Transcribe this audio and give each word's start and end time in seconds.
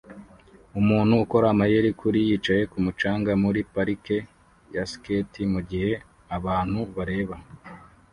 Umuntu 0.79 1.13
ukora 1.23 1.45
amayeri 1.53 1.89
kuri 2.01 2.19
yicaye 2.27 2.63
kumucanga 2.71 3.31
muri 3.43 3.59
parike 3.73 4.17
ya 4.75 4.83
skate 4.91 5.39
mugihe 5.53 5.91
abantu 6.37 6.79
bareba 6.95 7.35